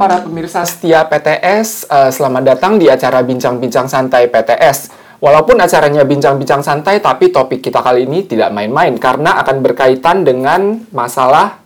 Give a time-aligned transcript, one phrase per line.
[0.00, 4.96] para pemirsa setia PTS, uh, selamat datang di acara Bincang-Bincang Santai PTS.
[5.20, 10.80] Walaupun acaranya bincang-bincang santai, tapi topik kita kali ini tidak main-main karena akan berkaitan dengan
[10.96, 11.60] masalah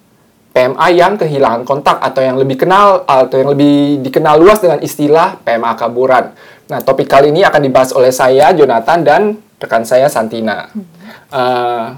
[0.51, 5.39] PMA yang kehilangan kontak atau yang lebih kenal atau yang lebih dikenal luas dengan istilah
[5.47, 6.35] PMA kaburan.
[6.67, 9.23] Nah, topik kali ini akan dibahas oleh saya Jonathan dan
[9.63, 10.75] rekan saya Santina.
[11.31, 11.95] Uh,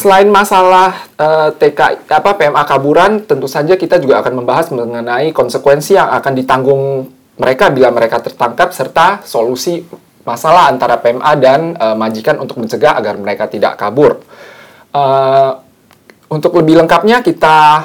[0.00, 5.28] Selain masalah uh, eh, TK apa PMA kaburan, tentu saja kita juga akan membahas mengenai
[5.28, 9.84] konsekuensi yang akan ditanggung mereka bila mereka tertangkap serta solusi
[10.24, 14.24] masalah antara PMA dan uh, majikan untuk mencegah agar mereka tidak kabur.
[14.88, 15.60] Uh,
[16.32, 17.84] untuk lebih lengkapnya kita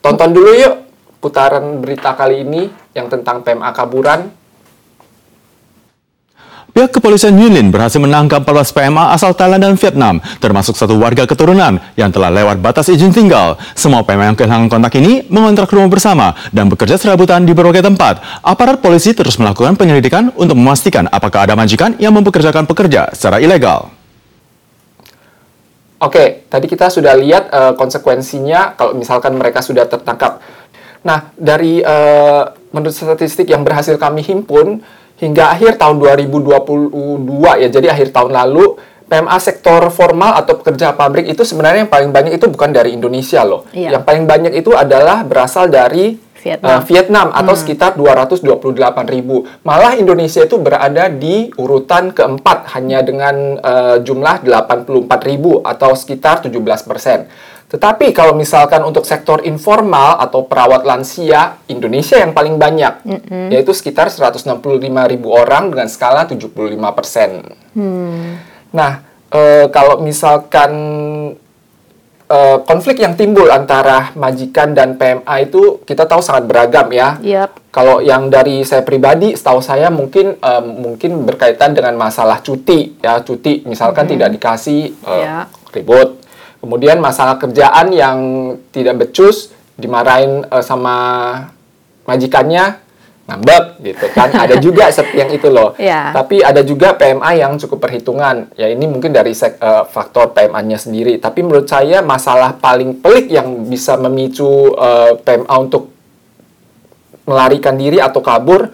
[0.00, 0.74] tonton dulu yuk
[1.20, 4.32] putaran berita kali ini yang tentang PMA kaburan
[6.70, 11.82] Pihak kepolisian Yunlin berhasil menangkap 14 PMA asal Thailand dan Vietnam, termasuk satu warga keturunan
[11.98, 13.58] yang telah lewat batas izin tinggal.
[13.74, 18.22] Semua PMA yang kehilangan kontak ini mengontrak rumah bersama dan bekerja serabutan di berbagai tempat.
[18.46, 23.90] Aparat polisi terus melakukan penyelidikan untuk memastikan apakah ada majikan yang mempekerjakan pekerja secara ilegal.
[26.00, 30.40] Oke, tadi kita sudah lihat uh, konsekuensinya kalau misalkan mereka sudah tertangkap.
[31.02, 34.80] Nah, dari uh, menurut statistik yang berhasil kami himpun,
[35.20, 41.26] hingga akhir tahun 2022 ya, jadi akhir tahun lalu PMA sektor formal atau pekerja pabrik
[41.26, 43.66] itu sebenarnya yang paling banyak itu bukan dari Indonesia loh.
[43.74, 43.98] Iya.
[43.98, 47.60] Yang paling banyak itu adalah berasal dari Vietnam, uh, Vietnam atau hmm.
[47.60, 49.44] sekitar 228 ribu.
[49.66, 56.40] Malah Indonesia itu berada di urutan keempat hanya dengan uh, jumlah 84 ribu atau sekitar
[56.46, 57.28] 17 persen.
[57.70, 63.46] Tetapi kalau misalkan untuk sektor informal atau perawat lansia, Indonesia yang paling banyak, mm -hmm.
[63.54, 66.50] yaitu sekitar 165 ribu orang dengan skala 75
[66.90, 67.46] persen.
[67.78, 68.42] Hmm.
[68.74, 70.72] Nah, e, kalau misalkan
[72.26, 77.22] e, konflik yang timbul antara majikan dan PMA itu kita tahu sangat beragam ya.
[77.22, 77.70] Yep.
[77.70, 83.22] Kalau yang dari saya pribadi, setahu saya mungkin e, mungkin berkaitan dengan masalah cuti ya,
[83.22, 84.14] cuti misalkan mm -hmm.
[84.18, 85.46] tidak dikasih e, yeah.
[85.70, 86.19] ribut
[86.60, 88.18] Kemudian masalah kerjaan yang
[88.68, 89.48] tidak becus,
[89.80, 90.96] dimarahin uh, sama
[92.04, 92.76] majikannya,
[93.30, 94.28] ngambek gitu kan.
[94.44, 95.78] ada juga yang itu loh.
[95.78, 96.10] Yeah.
[96.10, 98.50] Tapi ada juga PMA yang cukup perhitungan.
[98.58, 101.16] Ya ini mungkin dari uh, faktor PMA-nya sendiri.
[101.22, 105.94] Tapi menurut saya masalah paling pelik yang bisa memicu uh, eh, PMA untuk
[107.24, 108.68] melarikan diri atau kabur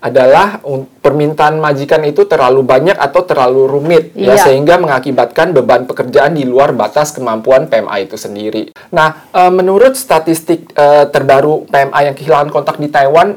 [0.00, 0.64] adalah
[1.04, 4.40] permintaan majikan itu terlalu banyak atau terlalu rumit ya, iya.
[4.40, 8.72] ya sehingga mengakibatkan beban pekerjaan di luar batas kemampuan PMA itu sendiri.
[8.96, 13.36] Nah, e, menurut statistik e, terbaru PMA yang kehilangan kontak di Taiwan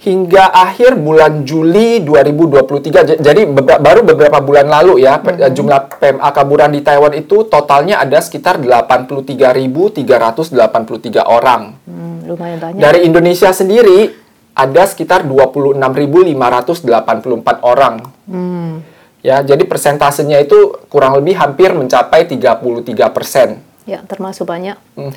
[0.00, 5.52] hingga akhir bulan Juli 2023 jadi be baru beberapa bulan lalu ya mm -hmm.
[5.52, 11.76] jumlah PMA kaburan di Taiwan itu totalnya ada sekitar 83.383 orang.
[11.84, 12.80] Hmm, lumayan banyak.
[12.80, 14.08] Dari Indonesia sendiri
[14.60, 18.04] ada sekitar 26.584 orang.
[18.28, 18.84] Hmm.
[19.24, 23.60] Ya, jadi persentasenya itu kurang lebih hampir mencapai 33 persen.
[23.88, 24.76] Ya, termasuk banyak.
[24.96, 25.12] Hmm.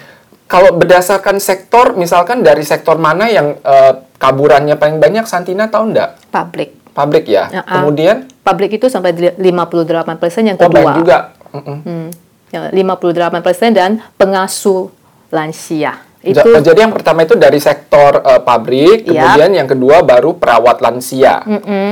[0.48, 6.16] Kalau berdasarkan sektor, misalkan dari sektor mana yang uh, kaburannya paling banyak, Santina tahu enggak?
[6.32, 6.72] Pabrik.
[6.94, 7.50] Pabrik ya.
[7.52, 8.28] Uh, Kemudian?
[8.44, 10.68] Pabrik itu sampai 58 persen yang kedua.
[10.68, 11.18] Oh, banyak juga.
[11.52, 11.80] Uh -uh.
[11.84, 12.10] Hmm.
[12.54, 14.94] 58 persen dan pengasuh
[15.34, 16.13] lansia.
[16.24, 19.12] Itu, Jadi yang pertama itu dari sektor uh, pabrik, iya.
[19.12, 21.44] kemudian yang kedua baru perawat lansia.
[21.44, 21.90] Mm -mm.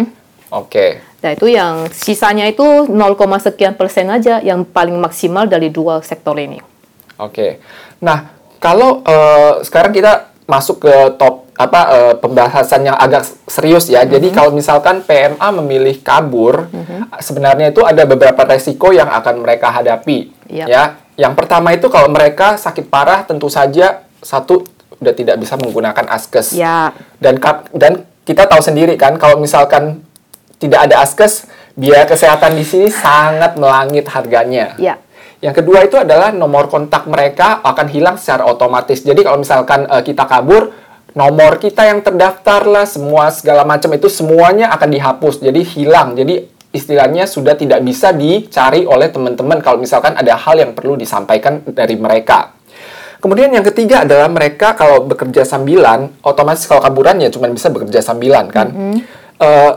[0.55, 0.67] Oke.
[0.71, 0.91] Okay.
[1.21, 2.95] Nah itu yang sisanya itu 0,
[3.43, 6.63] sekian persen aja yang paling maksimal dari dua sektor ini.
[7.19, 7.31] Oke.
[7.35, 7.51] Okay.
[7.99, 8.31] Nah
[8.63, 14.01] kalau uh, sekarang kita masuk ke top apa uh, pembahasan yang agak serius ya.
[14.01, 14.13] Mm -hmm.
[14.15, 17.01] Jadi kalau misalkan PMA memilih kabur, mm -hmm.
[17.19, 20.33] sebenarnya itu ada beberapa resiko yang akan mereka hadapi.
[20.51, 20.67] Yep.
[20.67, 24.63] Ya, yang pertama itu kalau mereka sakit parah tentu saja satu
[25.01, 26.53] udah tidak bisa menggunakan askes.
[26.53, 26.93] Ya.
[27.17, 27.41] Dan
[27.73, 30.05] dan kita tahu sendiri kan kalau misalkan
[30.61, 34.77] tidak ada askes, biaya kesehatan di sini sangat melangit harganya.
[34.77, 35.01] Ya.
[35.41, 39.01] Yang kedua itu adalah nomor kontak mereka akan hilang secara otomatis.
[39.01, 40.69] Jadi kalau misalkan uh, kita kabur,
[41.17, 45.41] nomor kita yang terdaftar lah, semua segala macam itu semuanya akan dihapus.
[45.41, 46.13] Jadi hilang.
[46.13, 51.65] Jadi istilahnya sudah tidak bisa dicari oleh teman-teman kalau misalkan ada hal yang perlu disampaikan
[51.65, 52.60] dari mereka.
[53.21, 58.01] Kemudian yang ketiga adalah mereka kalau bekerja sambilan, otomatis kalau kaburan ya cuma bisa bekerja
[58.01, 58.67] sambilan kan.
[58.73, 58.99] Mm -hmm.
[59.37, 59.71] uh,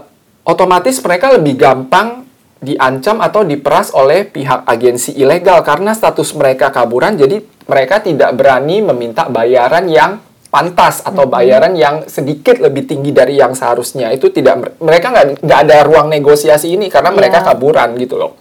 [0.48, 2.24] otomatis mereka lebih gampang
[2.64, 8.80] diancam atau diperas oleh pihak agensi ilegal karena status mereka kaburan jadi mereka tidak berani
[8.80, 10.16] meminta bayaran yang
[10.48, 15.60] pantas atau bayaran yang sedikit lebih tinggi dari yang seharusnya itu tidak mereka nggak nggak
[15.68, 17.46] ada ruang negosiasi ini karena mereka yeah.
[17.52, 18.32] kaburan gitu loh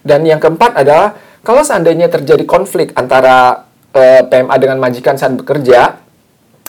[0.00, 1.12] dan yang keempat adalah
[1.44, 5.98] kalau seandainya terjadi konflik antara eh, PMA dengan majikan saat bekerja,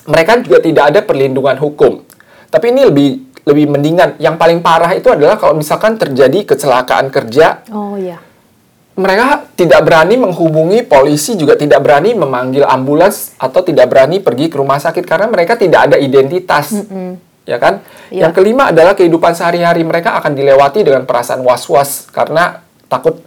[0.08, 2.02] mereka juga tidak ada perlindungan hukum.
[2.50, 3.10] Tapi ini lebih
[3.42, 4.18] lebih mendingan.
[4.22, 8.22] Yang paling parah itu adalah kalau misalkan terjadi kecelakaan kerja, Oh ya.
[8.98, 14.62] mereka tidak berani menghubungi polisi, juga tidak berani memanggil ambulans atau tidak berani pergi ke
[14.62, 16.76] rumah sakit karena mereka tidak ada identitas.
[17.42, 17.82] Ya kan?
[18.14, 18.30] Ya.
[18.30, 23.18] Yang kelima adalah kehidupan sehari-hari mereka akan dilewati dengan perasaan was-was karena takut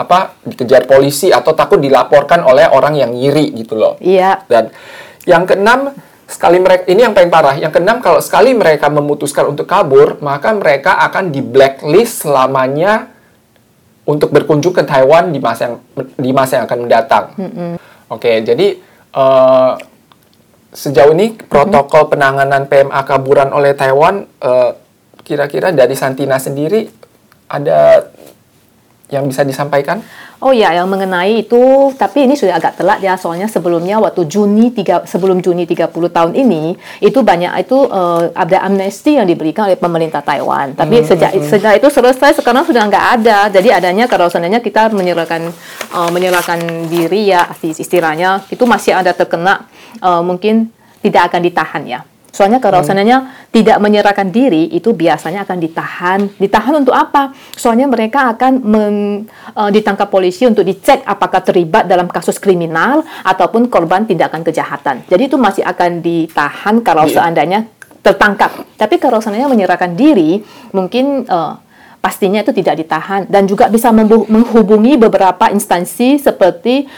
[0.00, 4.00] apa dikejar polisi atau takut dilaporkan oleh orang yang ngiri gitu loh.
[4.00, 4.48] Iya.
[4.48, 4.72] Dan
[5.28, 5.92] yang keenam,
[6.24, 7.60] sekali mereka ini yang paling parah.
[7.60, 13.12] Yang keenam kalau sekali mereka memutuskan untuk kabur, maka mereka akan di blacklist selamanya
[14.08, 15.76] untuk berkunjung ke Taiwan di masa yang
[16.16, 17.24] di masa yang akan mendatang.
[18.10, 18.80] Oke, jadi
[19.14, 19.72] eh,
[20.72, 24.70] sejauh ini protokol penanganan PMA kaburan oleh Taiwan eh,
[25.22, 26.90] kira-kira dari Santina sendiri
[27.50, 28.09] ada
[29.10, 30.02] yang bisa disampaikan?
[30.40, 34.72] Oh ya, yang mengenai itu, tapi ini sudah agak telat ya, soalnya sebelumnya waktu Juni
[34.72, 39.76] tiga, sebelum Juni 30 tahun ini, itu banyak itu eh, ada amnesti yang diberikan oleh
[39.76, 40.72] pemerintah Taiwan.
[40.72, 43.38] Tapi sejak sejak itu selesai, sekarang sudah nggak ada.
[43.52, 45.52] Jadi adanya kalau seandainya kita menyerahkan
[45.92, 49.68] eh, menyerahkan diri ya, istilahnya itu masih ada terkena
[50.00, 50.72] eh, mungkin
[51.04, 52.00] tidak akan ditahan ya.
[52.30, 53.18] Soalnya kalau seandainya
[53.50, 56.20] tidak menyerahkan diri itu biasanya akan ditahan.
[56.38, 57.34] Ditahan untuk apa?
[57.54, 63.66] Soalnya mereka akan men- eh, ditangkap polisi untuk dicek apakah terlibat dalam kasus kriminal ataupun
[63.66, 65.02] korban tindakan kejahatan.
[65.10, 67.66] Jadi itu masih akan ditahan kalau Di- seandainya
[68.00, 68.64] tertangkap.
[68.78, 70.40] Tapi kalau seandainya menyerahkan diri
[70.70, 71.52] mungkin eh,
[72.00, 76.88] pastinya itu tidak ditahan dan juga bisa menghubungi beberapa instansi seperti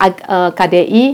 [0.00, 1.04] ag- eh, KDI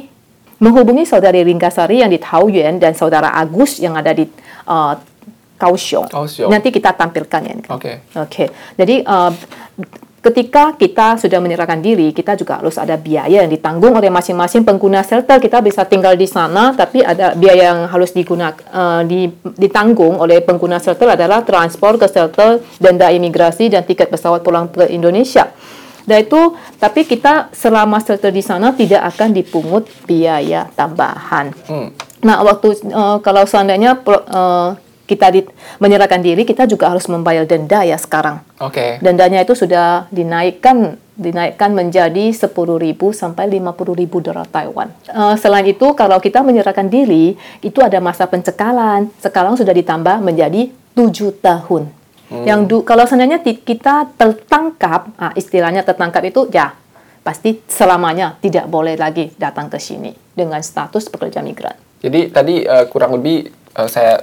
[0.60, 4.28] menghubungi saudari Ringgasari yang di Taoyuan dan saudara Agus yang ada di
[4.68, 4.94] uh,
[5.60, 6.08] Kaohsiung.
[6.08, 6.48] Kaohsiung.
[6.48, 7.54] Nanti kita tampilkan ya.
[7.68, 7.92] Oke.
[8.16, 8.44] Oke.
[8.76, 9.32] Jadi uh,
[10.20, 15.00] ketika kita sudah menyerahkan diri, kita juga harus ada biaya yang ditanggung oleh masing-masing pengguna
[15.00, 15.40] shelter.
[15.40, 20.44] Kita bisa tinggal di sana, tapi ada biaya yang harus digunakan uh, di, ditanggung oleh
[20.44, 25.48] pengguna shelter adalah transport ke shelter, denda imigrasi dan tiket pesawat pulang ke Indonesia.
[26.10, 31.54] Dan itu, tapi kita selama shelter di sana tidak akan dipungut biaya tambahan.
[31.70, 31.94] Hmm.
[32.26, 34.68] Nah, waktu eh, kalau seandainya eh,
[35.06, 35.46] kita di-
[35.78, 38.42] menyerahkan diri, kita juga harus membayar denda ya sekarang.
[38.58, 38.98] Oke.
[38.98, 44.88] Dendanya itu sudah dinaikkan dinaikkan menjadi 10.000 sampai 50.000 dolar Taiwan.
[45.04, 49.12] Eh, selain itu, kalau kita menyerahkan diri, itu ada masa pencekalan.
[49.22, 51.99] Sekarang sudah ditambah menjadi 7 tahun.
[52.30, 56.78] Yang du- kalau seandainya kita tertangkap, ah, istilahnya tertangkap itu ya
[57.20, 61.74] pasti selamanya tidak boleh lagi datang ke sini dengan status pekerja migran.
[62.00, 64.22] Jadi tadi eh, kurang lebih eh, saya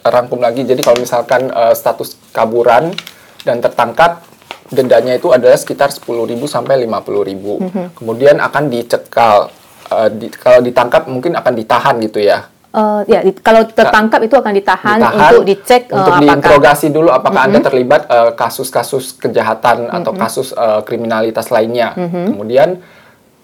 [0.00, 0.62] rangkum lagi.
[0.62, 2.94] Jadi kalau misalkan eh, status kaburan
[3.42, 4.22] dan tertangkap
[4.68, 6.04] dendanya itu adalah sekitar 10.000
[6.44, 7.94] sampai 50.000.
[7.94, 9.50] Kemudian akan dicekal.
[9.88, 12.46] Eh, di- kalau ditangkap mungkin akan ditahan gitu ya.
[12.78, 16.86] Eh, ya, di- kalau tertangkap itu akan ditahan, Ditahan untuk dicek eh, untuk apakah diinterogasi
[16.88, 21.98] dulu apakah Anda terlibat eh, kasus-kasus kejahatan atau kasus eh, kriminalitas lainnya.
[21.98, 22.78] Kemudian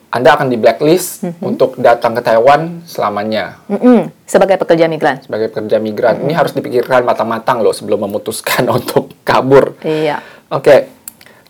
[0.08, 3.58] Anda akan di blacklist untuk datang ke Taiwan selamanya.
[3.66, 5.18] Mm-mm, sebagai pekerja migran.
[5.18, 6.22] sebagai pekerja migran.
[6.22, 9.74] Ini harus dipikirkan matang-matang loh sebelum memutuskan untuk kabur.
[9.82, 10.22] Iya.
[10.46, 10.86] Oke,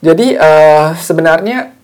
[0.01, 1.77] jadi eh, sebenarnya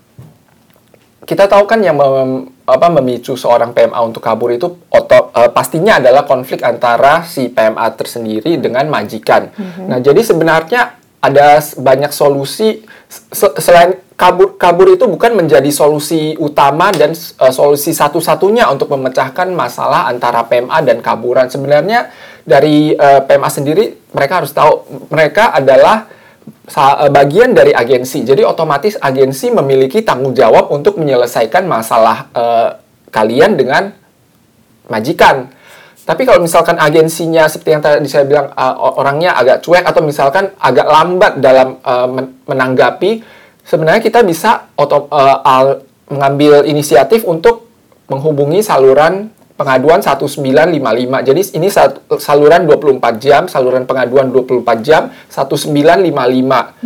[1.32, 5.96] kita tahu kan yang mem- apa, memicu seorang PMA untuk kabur itu oto, eh, pastinya
[5.96, 9.48] adalah konflik antara si PMA tersendiri dengan majikan.
[9.88, 16.92] Nah, jadi sebenarnya ada banyak solusi se- selain kabur kabur itu bukan menjadi solusi utama
[16.92, 21.48] dan eh, solusi satu-satunya untuk memecahkan masalah antara PMA dan kaburan.
[21.48, 22.12] Sebenarnya
[22.44, 26.12] dari eh, PMA sendiri mereka harus tahu mereka adalah
[27.12, 28.24] bagian dari agensi.
[28.24, 32.70] Jadi otomatis agensi memiliki tanggung jawab untuk menyelesaikan masalah eh,
[33.12, 33.92] kalian dengan
[34.88, 35.52] majikan.
[36.02, 40.54] Tapi kalau misalkan agensinya seperti yang tadi saya bilang eh, orangnya agak cuek atau misalkan
[40.58, 43.24] agak lambat dalam eh, men- menanggapi,
[43.68, 47.68] sebenarnya kita bisa eh, al- mengambil inisiatif untuk
[48.12, 50.74] menghubungi saluran pengaduan 1955.
[51.22, 51.70] Jadi ini
[52.18, 56.82] saluran 24 jam, saluran pengaduan 24 jam 1955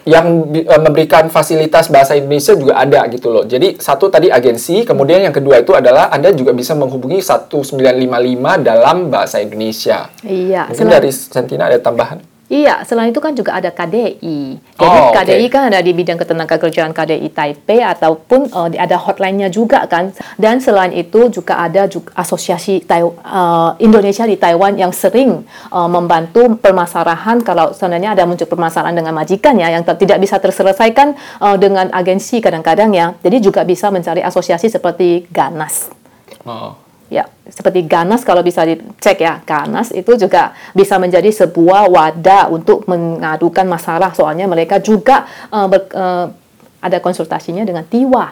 [0.00, 3.44] yang bi- eh, memberikan fasilitas bahasa Indonesia juga ada gitu loh.
[3.44, 9.12] Jadi satu tadi agensi, kemudian yang kedua itu adalah Anda juga bisa menghubungi 1955 dalam
[9.12, 10.08] bahasa Indonesia.
[10.22, 10.72] Iya.
[10.72, 12.16] Mungkin selain- dari Santina ada tambahan?
[12.50, 14.58] Iya, selain itu kan juga ada KDI.
[14.58, 15.22] Jadi Oh, oke.
[15.22, 20.10] KDI kan ada di bidang ketenagakerjaan KDI Taipei ataupun eh, ada hotline-nya juga kan.
[20.34, 25.88] Dan selain itu juga ada juga asosiasi Tai- eh, Indonesia di Taiwan yang sering eh,
[25.88, 31.56] membantu permasalahan kalau sebenarnya ada muncul permasalahan dengan majikan ya yang tidak bisa terselesaikan eh,
[31.62, 33.14] dengan agensi kadang-kadang ya.
[33.22, 35.94] Jadi juga bisa mencari asosiasi seperti Ganas.
[36.42, 36.89] Oh.
[37.10, 42.86] Ya, seperti Ganas kalau bisa dicek ya, Ganas itu juga bisa menjadi sebuah wadah untuk
[42.86, 44.14] mengadukan masalah.
[44.14, 46.30] Soalnya mereka juga uh, ber, uh,
[46.78, 48.30] ada konsultasinya dengan Tiwa.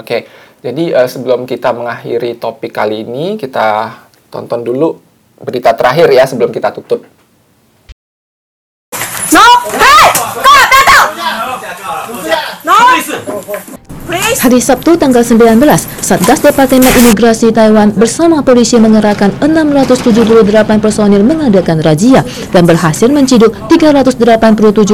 [0.00, 0.24] Oke,
[0.64, 3.92] jadi uh, sebelum kita mengakhiri topik kali ini, kita
[4.32, 4.96] tonton dulu
[5.44, 7.04] berita terakhir ya sebelum kita tutup.
[9.28, 9.44] No,
[9.76, 10.08] hey,
[12.64, 13.73] No.
[14.09, 15.57] Hari Sabtu tanggal 19,
[15.99, 22.21] Satgas Departemen Imigrasi Taiwan bersama polisi mengerahkan 678 personil mengadakan razia
[22.53, 24.21] dan berhasil menciduk 387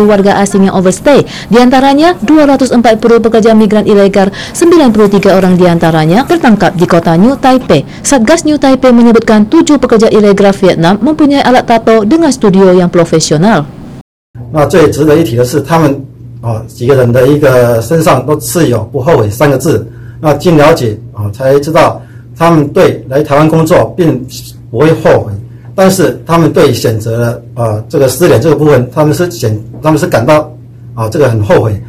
[0.08, 1.28] warga asing yang overstay.
[1.52, 2.80] Di antaranya 240
[3.22, 7.84] pekerja migran ilegal, 93 orang di antaranya tertangkap di kota New Taipei.
[8.04, 13.68] Satgas New Taipei menyebutkan 7 pekerja ilegal Vietnam mempunyai alat tato dengan studio yang profesional.
[14.52, 16.04] 那最值得一提的是，他们
[16.41, 19.87] 啊，几个人的一个身上都刺有“不后悔”三个字。
[20.21, 22.01] 那经了解啊，才知道
[22.37, 24.25] 他们对来台湾工作并
[24.71, 25.33] 不会后悔，
[25.75, 30.53] 但是他们对选择了啊这个失联这个部分，他们是选他们是感到
[30.95, 31.81] 啊这个很后悔。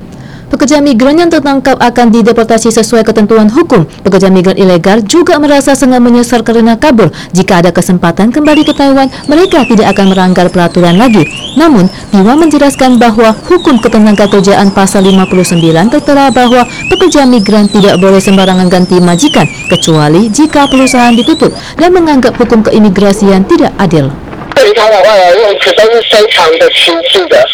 [0.50, 3.82] Pekerja migran yang tertangkap akan dideportasi sesuai ketentuan hukum.
[4.06, 7.10] Pekerja migran ilegal juga merasa sangat menyesal karena kabur.
[7.34, 11.26] Jika ada kesempatan kembali ke Taiwan, mereka tidak akan melanggar peraturan lagi.
[11.58, 16.62] Namun, Tiwa menjelaskan bahwa hukum ketenagakerjaan pasal 59 tertera bahwa
[16.94, 23.42] pekerja migran tidak boleh sembarangan ganti majikan, kecuali jika perusahaan ditutup dan menganggap hukum keimigrasian
[23.44, 24.14] tidak adil.
[24.56, 27.46] 对于他的外来用词都是非常的歧视的。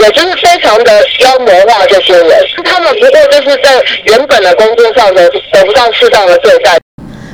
[0.00, 0.90] 也就是非常的
[1.20, 2.30] 妖魔化这些人，
[2.64, 6.78] 他们不过就是在原本的工作上的得不到适当的对待。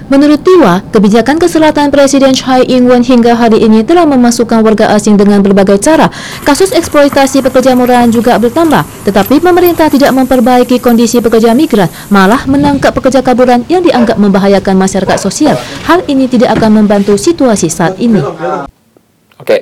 [0.07, 5.43] Menurut Tiwa, kebijakan keselatan Presiden Chai Ing-wen hingga hari ini telah memasukkan warga asing dengan
[5.43, 6.15] berbagai cara.
[6.47, 12.95] Kasus eksploitasi pekerja murahan juga bertambah, tetapi pemerintah tidak memperbaiki kondisi pekerja migran, malah menangkap
[12.95, 15.59] pekerja kaburan yang dianggap membahayakan masyarakat sosial.
[15.91, 18.23] Hal ini tidak akan membantu situasi saat ini.
[18.23, 18.63] Oke,
[19.43, 19.61] okay.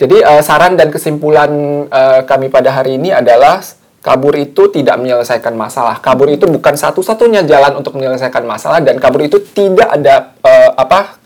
[0.00, 1.52] jadi uh, saran dan kesimpulan
[1.92, 3.60] uh, kami pada hari ini adalah
[4.00, 6.00] kabur itu tidak menyelesaikan masalah.
[6.00, 11.20] Kabur itu bukan satu-satunya jalan untuk menyelesaikan masalah dan kabur itu tidak ada uh, apa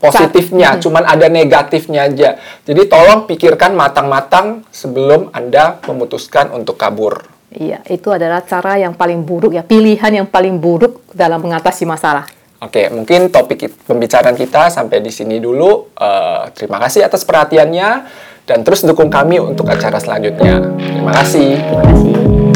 [0.00, 0.80] positifnya, hmm.
[0.80, 2.40] cuman ada negatifnya aja.
[2.64, 7.28] Jadi tolong pikirkan matang-matang sebelum Anda memutuskan untuk kabur.
[7.54, 12.24] Iya, itu adalah cara yang paling buruk ya, pilihan yang paling buruk dalam mengatasi masalah.
[12.64, 15.92] Oke, mungkin topik pembicaraan kita sampai di sini dulu.
[15.92, 17.88] Uh, terima kasih atas perhatiannya
[18.48, 20.64] dan terus dukung kami untuk acara selanjutnya.
[20.80, 21.60] Terima kasih.
[21.60, 22.53] Terima kasih.